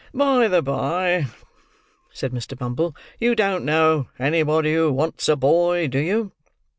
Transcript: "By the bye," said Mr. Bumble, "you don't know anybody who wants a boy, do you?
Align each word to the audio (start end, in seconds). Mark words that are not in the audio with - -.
"By 0.15 0.47
the 0.47 0.63
bye," 0.63 1.27
said 2.11 2.31
Mr. 2.31 2.57
Bumble, 2.57 2.95
"you 3.19 3.35
don't 3.35 3.63
know 3.63 4.07
anybody 4.17 4.73
who 4.73 4.91
wants 4.91 5.29
a 5.29 5.35
boy, 5.35 5.87
do 5.89 5.99
you? 5.99 6.31